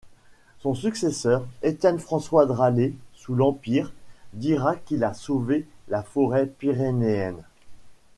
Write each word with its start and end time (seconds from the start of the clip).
Son 0.57 0.73
successeur, 0.73 1.45
Étienne-François 1.61 2.47
Dralet, 2.47 2.95
sous 3.13 3.35
l'Empire, 3.35 3.93
dira 4.33 4.75
qu'il 4.75 5.03
a 5.03 5.13
sauvé 5.13 5.67
la 5.89 6.01
forêt 6.01 6.47
pyrénéenne. 6.47 7.43